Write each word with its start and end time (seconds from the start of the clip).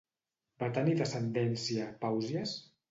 Va 0.63 0.69
tenir 0.79 0.95
descendència, 1.03 1.95
Pàusies? 2.05 2.61